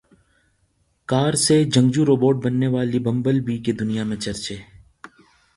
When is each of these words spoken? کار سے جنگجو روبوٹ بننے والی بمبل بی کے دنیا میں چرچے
کار 1.09 1.33
سے 1.43 1.63
جنگجو 1.63 2.05
روبوٹ 2.05 2.43
بننے 2.43 2.67
والی 2.67 2.99
بمبل 2.99 3.39
بی 3.39 3.57
کے 3.63 3.71
دنیا 3.71 4.03
میں 4.03 4.17
چرچے 4.17 4.55